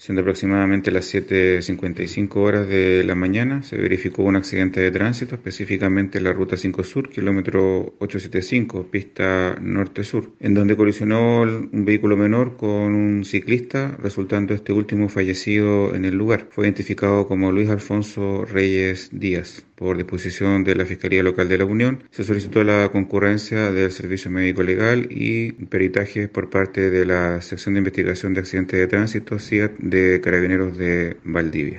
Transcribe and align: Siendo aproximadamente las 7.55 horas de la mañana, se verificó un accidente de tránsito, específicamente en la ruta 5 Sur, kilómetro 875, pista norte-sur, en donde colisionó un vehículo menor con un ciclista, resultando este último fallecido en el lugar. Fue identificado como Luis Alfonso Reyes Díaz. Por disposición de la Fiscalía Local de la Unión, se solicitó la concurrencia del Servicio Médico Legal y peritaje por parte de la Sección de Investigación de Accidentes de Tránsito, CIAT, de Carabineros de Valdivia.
Siendo 0.00 0.22
aproximadamente 0.22 0.90
las 0.90 1.12
7.55 1.12 2.36
horas 2.36 2.66
de 2.66 3.04
la 3.04 3.14
mañana, 3.14 3.62
se 3.62 3.76
verificó 3.76 4.22
un 4.22 4.34
accidente 4.34 4.80
de 4.80 4.90
tránsito, 4.90 5.34
específicamente 5.34 6.16
en 6.16 6.24
la 6.24 6.32
ruta 6.32 6.56
5 6.56 6.84
Sur, 6.84 7.10
kilómetro 7.10 7.96
875, 7.98 8.86
pista 8.90 9.58
norte-sur, 9.60 10.32
en 10.40 10.54
donde 10.54 10.74
colisionó 10.74 11.42
un 11.42 11.84
vehículo 11.84 12.16
menor 12.16 12.56
con 12.56 12.94
un 12.94 13.26
ciclista, 13.26 13.94
resultando 14.02 14.54
este 14.54 14.72
último 14.72 15.10
fallecido 15.10 15.94
en 15.94 16.06
el 16.06 16.14
lugar. 16.14 16.48
Fue 16.50 16.64
identificado 16.64 17.28
como 17.28 17.52
Luis 17.52 17.68
Alfonso 17.68 18.46
Reyes 18.46 19.10
Díaz. 19.12 19.66
Por 19.80 19.96
disposición 19.96 20.62
de 20.62 20.74
la 20.74 20.84
Fiscalía 20.84 21.22
Local 21.22 21.48
de 21.48 21.56
la 21.56 21.64
Unión, 21.64 22.04
se 22.10 22.22
solicitó 22.22 22.62
la 22.64 22.90
concurrencia 22.92 23.72
del 23.72 23.90
Servicio 23.90 24.30
Médico 24.30 24.62
Legal 24.62 25.06
y 25.10 25.52
peritaje 25.52 26.28
por 26.28 26.50
parte 26.50 26.90
de 26.90 27.06
la 27.06 27.40
Sección 27.40 27.72
de 27.74 27.78
Investigación 27.78 28.34
de 28.34 28.40
Accidentes 28.40 28.78
de 28.78 28.86
Tránsito, 28.88 29.38
CIAT, 29.38 29.72
de 29.78 30.20
Carabineros 30.20 30.76
de 30.76 31.16
Valdivia. 31.24 31.78